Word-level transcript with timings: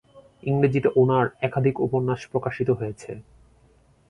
ইংরেজিতে 0.43 0.89
ওনার 1.01 1.25
একাধিক 1.47 1.75
উপন্যাস 1.87 2.21
প্রকাশিত 2.31 2.69
হয়েছে। 2.79 3.11